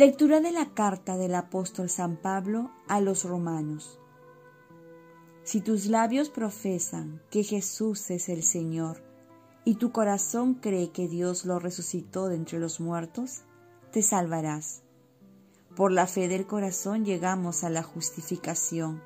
Lectura 0.00 0.40
de 0.40 0.50
la 0.50 0.72
carta 0.72 1.18
del 1.18 1.34
apóstol 1.34 1.90
San 1.90 2.16
Pablo 2.16 2.70
a 2.88 3.02
los 3.02 3.24
romanos. 3.24 4.00
Si 5.42 5.60
tus 5.60 5.84
labios 5.84 6.30
profesan 6.30 7.20
que 7.30 7.44
Jesús 7.44 8.10
es 8.10 8.30
el 8.30 8.42
Señor 8.42 9.04
y 9.62 9.74
tu 9.74 9.92
corazón 9.92 10.54
cree 10.54 10.90
que 10.90 11.06
Dios 11.06 11.44
lo 11.44 11.58
resucitó 11.58 12.28
de 12.28 12.36
entre 12.36 12.58
los 12.58 12.80
muertos, 12.80 13.42
te 13.92 14.00
salvarás. 14.00 14.84
Por 15.76 15.92
la 15.92 16.06
fe 16.06 16.28
del 16.28 16.46
corazón 16.46 17.04
llegamos 17.04 17.62
a 17.62 17.68
la 17.68 17.82
justificación 17.82 19.02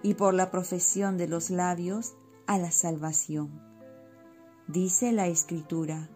y 0.00 0.14
por 0.14 0.32
la 0.32 0.52
profesión 0.52 1.18
de 1.18 1.26
los 1.26 1.50
labios 1.50 2.14
a 2.46 2.56
la 2.56 2.70
salvación. 2.70 3.60
Dice 4.68 5.10
la 5.10 5.26
Escritura, 5.26 6.08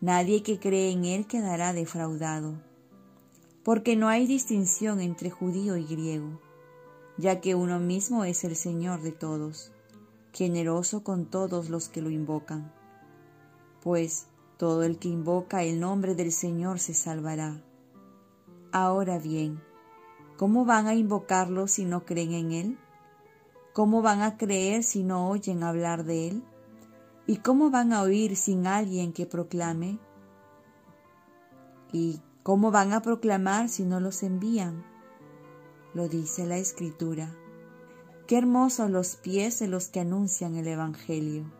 nadie 0.00 0.42
que 0.42 0.58
cree 0.58 0.90
en 0.90 1.04
Él 1.04 1.28
quedará 1.28 1.72
defraudado, 1.72 2.65
porque 3.66 3.96
no 3.96 4.06
hay 4.06 4.28
distinción 4.28 5.00
entre 5.00 5.28
judío 5.28 5.76
y 5.76 5.84
griego, 5.84 6.40
ya 7.18 7.40
que 7.40 7.56
uno 7.56 7.80
mismo 7.80 8.24
es 8.24 8.44
el 8.44 8.54
Señor 8.54 9.02
de 9.02 9.10
todos, 9.10 9.72
generoso 10.32 11.02
con 11.02 11.26
todos 11.26 11.68
los 11.68 11.88
que 11.88 12.00
lo 12.00 12.10
invocan. 12.10 12.72
Pues 13.82 14.28
todo 14.56 14.84
el 14.84 15.00
que 15.00 15.08
invoca 15.08 15.64
el 15.64 15.80
nombre 15.80 16.14
del 16.14 16.30
Señor 16.30 16.78
se 16.78 16.94
salvará. 16.94 17.60
Ahora 18.70 19.18
bien, 19.18 19.60
¿cómo 20.36 20.64
van 20.64 20.86
a 20.86 20.94
invocarlo 20.94 21.66
si 21.66 21.86
no 21.86 22.04
creen 22.04 22.34
en 22.34 22.52
Él? 22.52 22.78
¿Cómo 23.72 24.00
van 24.00 24.22
a 24.22 24.36
creer 24.36 24.84
si 24.84 25.02
no 25.02 25.28
oyen 25.28 25.64
hablar 25.64 26.04
de 26.04 26.28
Él? 26.28 26.44
¿Y 27.26 27.38
cómo 27.38 27.70
van 27.70 27.92
a 27.92 28.02
oír 28.02 28.36
sin 28.36 28.68
alguien 28.68 29.12
que 29.12 29.26
proclame? 29.26 29.98
¿Y 31.92 32.20
cómo 32.46 32.70
van 32.70 32.92
a 32.92 33.02
proclamar 33.02 33.68
si 33.68 33.82
no 33.82 33.98
los 33.98 34.22
envían? 34.22 34.86
Lo 35.94 36.06
dice 36.06 36.46
la 36.46 36.58
Escritura. 36.58 37.34
Qué 38.28 38.38
hermosos 38.38 38.88
los 38.88 39.16
pies 39.16 39.58
de 39.58 39.66
los 39.66 39.88
que 39.88 39.98
anuncian 39.98 40.54
el 40.54 40.68
Evangelio. 40.68 41.52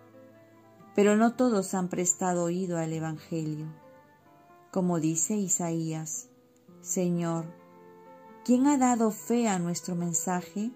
Pero 0.95 1.17
no 1.17 1.35
todos 1.35 1.75
han 1.75 1.89
prestado 1.89 2.45
oído 2.45 2.79
al 2.79 2.93
Evangelio. 2.93 3.67
Como 4.71 5.01
dice 5.01 5.35
Isaías, 5.35 6.29
Señor, 6.83 7.47
¿quién 8.45 8.69
ha 8.69 8.79
dado 8.79 9.11
fe 9.11 9.49
a 9.49 9.59
nuestro 9.59 9.97
mensaje? 9.97 10.71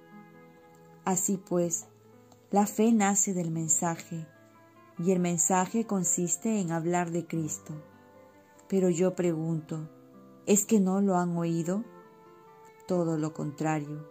Así 1.04 1.36
pues, 1.36 1.86
la 2.50 2.66
fe 2.66 2.90
nace 2.90 3.32
del 3.32 3.52
mensaje, 3.52 4.26
y 4.98 5.12
el 5.12 5.20
mensaje 5.20 5.86
consiste 5.86 6.58
en 6.58 6.72
hablar 6.72 7.12
de 7.12 7.28
Cristo. 7.28 7.74
Pero 8.66 8.90
yo 8.90 9.14
pregunto, 9.14 9.88
¿es 10.46 10.66
que 10.66 10.80
no 10.80 11.00
lo 11.00 11.16
han 11.16 11.36
oído? 11.36 11.84
Todo 12.86 13.16
lo 13.16 13.32
contrario. 13.32 14.08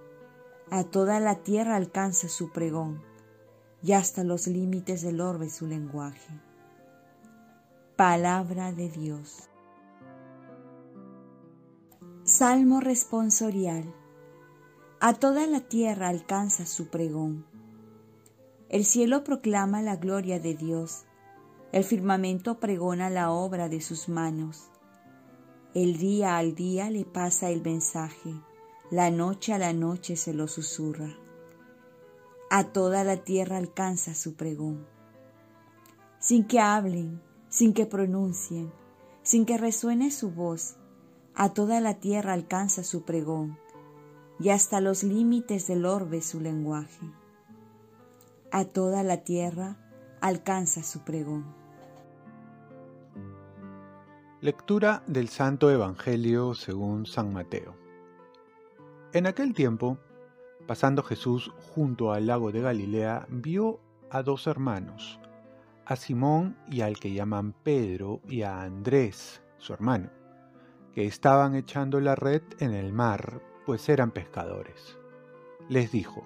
A 0.72 0.84
toda 0.84 1.20
la 1.20 1.36
tierra 1.44 1.76
alcanza 1.76 2.30
su 2.30 2.52
pregón, 2.52 3.02
y 3.82 3.94
hasta 3.94 4.24
los 4.24 4.48
límites 4.48 5.02
del 5.02 5.22
orbe 5.22 5.50
su 5.50 5.68
lenguaje. 5.68 6.42
Palabra 7.96 8.72
de 8.72 8.90
Dios. 8.90 9.50
Salmo 12.24 12.80
responsorial. 12.80 13.94
A 15.00 15.14
toda 15.14 15.48
la 15.48 15.62
tierra 15.62 16.10
alcanza 16.10 16.66
su 16.66 16.90
pregón. 16.90 17.46
El 18.70 18.86
cielo 18.86 19.24
proclama 19.24 19.82
la 19.82 19.96
gloria 19.96 20.40
de 20.40 20.54
Dios, 20.54 21.06
el 21.72 21.84
firmamento 21.84 22.60
pregona 22.60 23.10
la 23.10 23.32
obra 23.32 23.70
de 23.70 23.80
sus 23.80 24.10
manos. 24.10 24.72
El 25.76 26.00
día 26.00 26.40
al 26.40 26.56
día 26.56 26.90
le 26.90 27.06
pasa 27.06 27.52
el 27.52 27.62
mensaje, 27.62 28.34
la 28.90 29.12
noche 29.12 29.54
a 29.54 29.60
la 29.60 29.72
noche 29.72 30.16
se 30.16 30.34
lo 30.34 30.48
susurra. 30.48 31.16
A 32.50 32.64
toda 32.64 33.04
la 33.04 33.18
tierra 33.18 33.58
alcanza 33.58 34.16
su 34.16 34.34
pregón. 34.34 34.88
Sin 36.18 36.48
que 36.48 36.60
hablen, 36.60 37.22
sin 37.50 37.76
que 37.76 37.86
pronuncien, 37.86 38.74
sin 39.22 39.46
que 39.46 39.60
resuene 39.60 40.10
su 40.10 40.32
voz, 40.32 40.78
a 41.36 41.54
toda 41.54 41.82
la 41.82 42.00
tierra 42.00 42.34
alcanza 42.34 42.84
su 42.84 43.04
pregón 43.04 43.60
y 44.40 44.50
hasta 44.50 44.82
los 44.82 45.04
límites 45.04 45.68
del 45.68 45.86
orbe 45.86 46.24
su 46.24 46.40
lenguaje. 46.40 47.14
A 48.52 48.66
toda 48.66 49.04
la 49.04 49.18
tierra 49.18 49.78
alcanza 50.20 50.82
su 50.82 51.02
pregón. 51.02 51.59
Lectura 54.42 55.04
del 55.06 55.28
Santo 55.28 55.70
Evangelio 55.70 56.56
según 56.56 57.06
San 57.06 57.34
Mateo. 57.34 57.76
En 59.12 59.28
aquel 59.28 59.54
tiempo, 59.54 59.98
pasando 60.66 61.04
Jesús 61.04 61.52
junto 61.74 62.14
al 62.14 62.28
lago 62.28 62.54
de 62.54 62.62
Galilea, 62.62 63.28
vio 63.28 63.82
a 64.10 64.24
dos 64.24 64.48
hermanos, 64.48 65.20
a 65.84 65.98
Simón 65.98 66.56
y 66.72 66.80
al 66.80 67.02
que 67.02 67.12
llaman 67.12 67.52
Pedro 67.52 68.22
y 68.30 68.44
a 68.44 68.62
Andrés, 68.62 69.42
su 69.58 69.74
hermano, 69.74 70.10
que 70.94 71.06
estaban 71.06 71.54
echando 71.54 72.00
la 72.00 72.16
red 72.16 72.44
en 72.60 72.74
el 72.74 72.94
mar 72.94 73.42
pues 73.66 73.90
eran 73.90 74.12
pescadores. 74.12 74.98
Les 75.68 75.92
dijo, 75.92 76.24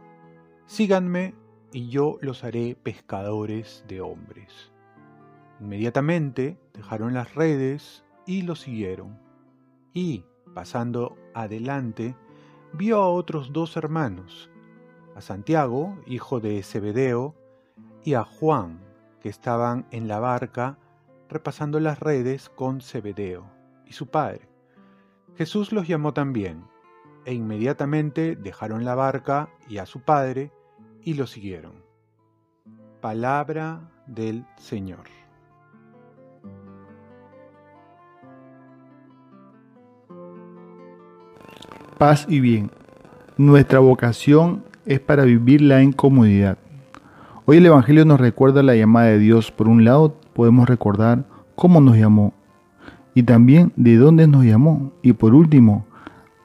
síganme 0.67 1.33
y 1.71 1.89
yo 1.89 2.19
los 2.21 2.43
haré 2.43 2.75
pescadores 2.75 3.83
de 3.87 4.01
hombres. 4.01 4.72
Inmediatamente 5.59 6.59
dejaron 6.73 7.13
las 7.13 7.35
redes 7.35 8.03
y 8.25 8.41
lo 8.41 8.55
siguieron. 8.55 9.19
Y, 9.93 10.25
pasando 10.53 11.17
adelante, 11.33 12.15
vio 12.73 13.01
a 13.01 13.09
otros 13.09 13.53
dos 13.53 13.77
hermanos, 13.77 14.49
a 15.15 15.21
Santiago, 15.21 15.97
hijo 16.07 16.39
de 16.39 16.61
Zebedeo, 16.63 17.35
y 18.03 18.15
a 18.15 18.23
Juan, 18.23 18.79
que 19.21 19.29
estaban 19.29 19.85
en 19.91 20.07
la 20.07 20.19
barca 20.19 20.77
repasando 21.29 21.79
las 21.79 21.99
redes 21.99 22.49
con 22.49 22.81
Zebedeo 22.81 23.49
y 23.85 23.93
su 23.93 24.07
padre. 24.07 24.49
Jesús 25.35 25.71
los 25.71 25.87
llamó 25.87 26.13
también 26.13 26.65
e 27.25 27.33
inmediatamente 27.33 28.35
dejaron 28.35 28.85
la 28.85 28.95
barca 28.95 29.49
y 29.67 29.77
a 29.77 29.85
su 29.85 30.01
padre 30.01 30.51
y 31.01 31.13
lo 31.13 31.25
siguieron. 31.25 31.83
Palabra 33.01 33.89
del 34.07 34.45
Señor. 34.57 35.22
Paz 42.03 42.25
y 42.27 42.41
bien. 42.41 42.69
Nuestra 43.37 43.79
vocación 43.79 44.65
es 44.85 44.99
para 44.99 45.23
vivirla 45.23 45.79
en 45.79 45.93
comunidad. 45.93 46.57
Hoy 47.45 47.59
el 47.59 47.65
Evangelio 47.65 48.03
nos 48.03 48.19
recuerda 48.19 48.61
la 48.61 48.75
llamada 48.75 49.07
de 49.07 49.19
Dios. 49.19 49.51
Por 49.51 49.69
un 49.69 49.85
lado, 49.85 50.13
podemos 50.33 50.67
recordar 50.67 51.23
cómo 51.55 51.79
nos 51.79 51.95
llamó 51.95 52.33
y 53.15 53.23
también 53.23 53.71
de 53.77 53.95
dónde 53.95 54.27
nos 54.27 54.43
llamó. 54.43 54.91
Y 55.01 55.13
por 55.13 55.33
último, 55.33 55.85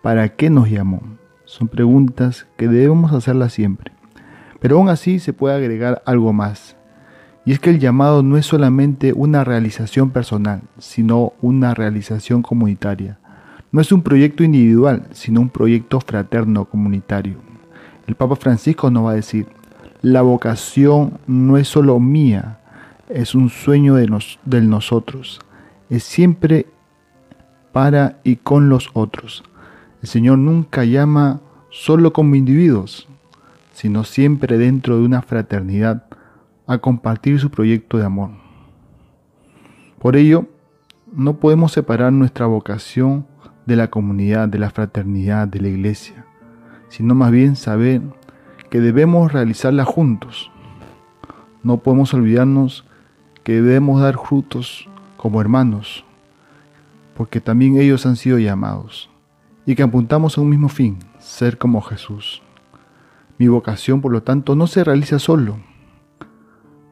¿Para 0.00 0.28
qué 0.28 0.48
nos 0.48 0.70
llamó? 0.70 1.02
Son 1.44 1.66
preguntas 1.66 2.46
que 2.56 2.68
debemos 2.68 3.12
hacerlas 3.12 3.52
siempre. 3.52 3.90
Pero 4.60 4.76
aún 4.76 4.88
así 4.88 5.18
se 5.18 5.32
puede 5.32 5.56
agregar 5.56 6.04
algo 6.06 6.32
más. 6.32 6.76
Y 7.44 7.50
es 7.50 7.58
que 7.58 7.70
el 7.70 7.80
llamado 7.80 8.22
no 8.22 8.36
es 8.36 8.46
solamente 8.46 9.12
una 9.12 9.42
realización 9.42 10.10
personal, 10.10 10.62
sino 10.78 11.32
una 11.42 11.74
realización 11.74 12.42
comunitaria. 12.42 13.18
No 13.70 13.80
es 13.80 13.92
un 13.92 14.02
proyecto 14.02 14.44
individual, 14.44 15.06
sino 15.12 15.40
un 15.40 15.50
proyecto 15.50 16.00
fraterno 16.00 16.64
comunitario. 16.64 17.36
El 18.06 18.14
Papa 18.14 18.36
Francisco 18.36 18.90
nos 18.90 19.04
va 19.04 19.10
a 19.10 19.16
decir, 19.16 19.46
la 20.00 20.22
vocación 20.22 21.18
no 21.26 21.58
es 21.58 21.68
solo 21.68 22.00
mía, 22.00 22.60
es 23.08 23.34
un 23.34 23.50
sueño 23.50 23.94
de, 23.94 24.06
nos, 24.06 24.38
nosotros. 24.46 25.40
Es 25.90 26.04
siempre 26.04 26.66
para 27.72 28.20
y 28.24 28.36
con 28.36 28.70
los 28.70 28.90
otros. 28.94 29.44
El 30.02 30.08
Señor 30.08 30.38
nunca 30.38 30.84
llama 30.84 31.40
solo 31.70 32.12
como 32.12 32.36
individuos, 32.36 33.06
sino 33.72 34.04
siempre 34.04 34.56
dentro 34.56 34.96
de 34.96 35.04
una 35.04 35.20
fraternidad 35.20 36.04
a 36.66 36.78
compartir 36.78 37.38
su 37.38 37.50
proyecto 37.50 37.98
de 37.98 38.04
amor. 38.04 38.30
Por 39.98 40.16
ello, 40.16 40.46
no 41.12 41.34
podemos 41.34 41.72
separar 41.72 42.12
nuestra 42.12 42.46
vocación 42.46 43.26
de 43.68 43.76
la 43.76 43.90
comunidad, 43.90 44.48
de 44.48 44.58
la 44.58 44.70
fraternidad, 44.70 45.46
de 45.46 45.60
la 45.60 45.68
iglesia, 45.68 46.24
sino 46.88 47.14
más 47.14 47.30
bien 47.30 47.54
saber 47.54 48.00
que 48.70 48.80
debemos 48.80 49.30
realizarla 49.30 49.84
juntos. 49.84 50.50
No 51.62 51.76
podemos 51.76 52.14
olvidarnos 52.14 52.86
que 53.44 53.60
debemos 53.60 54.00
dar 54.00 54.16
frutos 54.16 54.88
como 55.18 55.42
hermanos, 55.42 56.02
porque 57.14 57.42
también 57.42 57.78
ellos 57.78 58.06
han 58.06 58.16
sido 58.16 58.38
llamados 58.38 59.10
y 59.66 59.74
que 59.74 59.82
apuntamos 59.82 60.38
a 60.38 60.40
un 60.40 60.48
mismo 60.48 60.70
fin, 60.70 60.96
ser 61.18 61.58
como 61.58 61.82
Jesús. 61.82 62.40
Mi 63.36 63.48
vocación, 63.48 64.00
por 64.00 64.12
lo 64.12 64.22
tanto, 64.22 64.56
no 64.56 64.66
se 64.66 64.82
realiza 64.82 65.18
solo, 65.18 65.58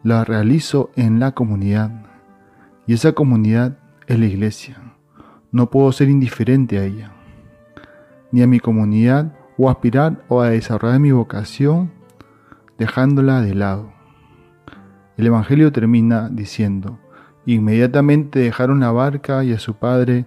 la 0.03 0.25
realizo 0.25 0.91
en 0.95 1.21
la 1.21 1.33
comunidad 1.33 1.91
y 2.87 2.93
esa 2.93 3.13
comunidad 3.13 3.79
es 4.07 4.19
la 4.19 4.27
iglesia. 4.27 4.86
No 5.57 5.71
puedo 5.71 5.91
ser 5.91 6.11
indiferente 6.11 6.77
a 6.77 6.85
ella. 6.85 7.13
ni 8.31 8.43
a 8.43 8.47
mi 8.47 8.61
comunidad 8.61 9.33
o 9.57 9.71
aspirar 9.71 10.23
o 10.29 10.43
a 10.43 10.51
desarrollar 10.51 11.01
mi 11.01 11.13
vocación 11.13 11.93
dejándola 12.77 13.41
de 13.41 13.55
lado. 13.55 13.91
El 15.17 15.29
Evangelio 15.29 15.73
termina 15.73 16.29
diciendo, 16.29 16.99
inmediatamente 17.47 18.41
dejaron 18.41 18.81
la 18.81 18.93
barca 18.93 19.45
y 19.45 19.55
a 19.55 19.59
su 19.59 19.77
padre 19.77 20.27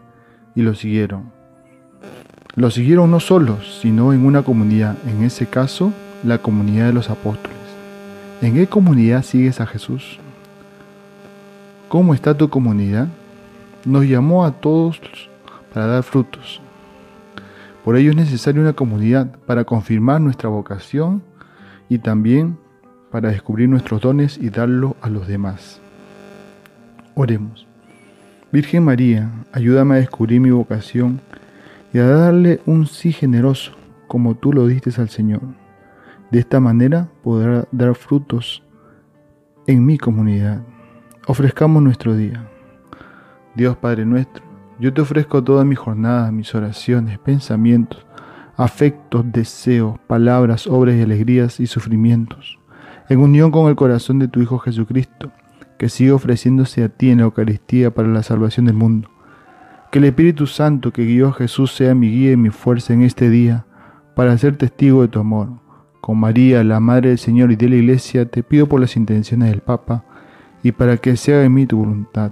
y 0.55 0.63
lo 0.63 0.73
siguieron. 0.73 1.31
Lo 2.55 2.71
siguieron 2.71 3.11
no 3.11 3.19
solos, 3.19 3.79
sino 3.83 4.13
en 4.13 4.25
una 4.25 4.41
comunidad, 4.41 4.97
en 5.05 5.23
ese 5.23 5.45
caso, 5.45 5.93
la 6.23 6.39
comunidad 6.39 6.87
de 6.87 6.93
los 6.93 7.11
apóstoles. 7.11 7.59
¿En 8.41 8.55
qué 8.55 8.65
comunidad 8.65 9.21
sigues 9.21 9.61
a 9.61 9.67
Jesús? 9.67 10.19
¿Cómo 11.87 12.15
está 12.15 12.35
tu 12.35 12.49
comunidad? 12.49 13.09
Nos 13.85 14.05
llamó 14.05 14.45
a 14.45 14.51
todos 14.51 15.01
para 15.73 15.87
dar 15.87 16.03
frutos. 16.03 16.61
Por 17.83 17.95
ello 17.95 18.11
es 18.11 18.15
necesaria 18.15 18.61
una 18.61 18.73
comunidad 18.73 19.37
para 19.45 19.63
confirmar 19.63 20.21
nuestra 20.21 20.49
vocación 20.49 21.23
y 21.87 21.99
también 21.99 22.57
para 23.11 23.29
descubrir 23.29 23.69
nuestros 23.69 24.01
dones 24.01 24.37
y 24.37 24.49
darlo 24.49 24.95
a 25.01 25.09
los 25.09 25.27
demás. 25.27 25.81
Oremos. 27.15 27.67
Virgen 28.51 28.83
María, 28.83 29.31
ayúdame 29.51 29.95
a 29.95 29.99
descubrir 29.99 30.41
mi 30.41 30.51
vocación 30.51 31.21
y 31.93 31.99
a 31.99 32.07
darle 32.07 32.61
un 32.65 32.85
sí 32.85 33.11
generoso, 33.11 33.71
como 34.07 34.35
tú 34.35 34.53
lo 34.53 34.67
diste 34.67 34.89
al 34.99 35.09
Señor. 35.09 35.41
De 36.31 36.39
esta 36.39 36.59
manera 36.59 37.09
podrá 37.23 37.65
dar 37.71 37.95
frutos 37.95 38.63
en 39.67 39.85
mi 39.85 39.97
comunidad. 39.97 40.61
Ofrezcamos 41.27 41.81
nuestro 41.81 42.15
día. 42.15 42.43
Dios 43.55 43.77
Padre 43.77 44.05
nuestro, 44.05 44.43
yo 44.79 44.93
te 44.93 45.01
ofrezco 45.01 45.43
toda 45.43 45.65
mi 45.65 45.75
jornada, 45.75 46.31
mis 46.31 46.53
oraciones, 46.55 47.19
pensamientos, 47.19 48.05
afectos, 48.55 49.25
deseos, 49.31 49.99
palabras, 50.07 50.67
obras 50.67 50.95
y 50.95 51.01
alegrías 51.01 51.59
y 51.59 51.67
sufrimientos, 51.67 52.59
en 53.09 53.19
unión 53.19 53.51
con 53.51 53.69
el 53.69 53.75
corazón 53.75 54.19
de 54.19 54.27
tu 54.27 54.41
Hijo 54.41 54.59
Jesucristo 54.59 55.31
que 55.79 55.87
sigue 55.87 56.11
ofreciéndose 56.11 56.83
a 56.83 56.89
ti 56.89 57.09
en 57.09 57.19
la 57.19 57.23
Eucaristía 57.23 57.91
para 57.91 58.09
la 58.09 58.21
salvación 58.21 58.65
del 58.65 58.75
mundo. 58.75 59.09
Que 59.91 59.99
el 59.99 60.05
Espíritu 60.05 60.45
Santo 60.45 60.91
que 60.91 61.05
guió 61.05 61.29
a 61.29 61.33
Jesús 61.33 61.71
sea 61.71 61.95
mi 61.95 62.11
guía 62.11 62.33
y 62.33 62.37
mi 62.37 62.49
fuerza 62.49 62.93
en 62.93 63.01
este 63.01 63.29
día 63.29 63.65
para 64.13 64.37
ser 64.37 64.57
testigo 64.57 65.01
de 65.01 65.07
tu 65.07 65.19
amor. 65.19 65.47
Con 66.01 66.19
María, 66.19 66.65
la 66.65 66.81
Madre 66.81 67.09
del 67.09 67.17
Señor 67.17 67.53
y 67.53 67.55
de 67.55 67.69
la 67.69 67.77
Iglesia, 67.77 68.29
te 68.29 68.43
pido 68.43 68.67
por 68.67 68.81
las 68.81 68.97
intenciones 68.97 69.49
del 69.49 69.61
Papa 69.61 70.03
y 70.63 70.73
para 70.73 70.97
que 70.97 71.15
se 71.15 71.33
haga 71.33 71.45
en 71.45 71.53
mí 71.53 71.65
tu 71.65 71.77
voluntad. 71.77 72.31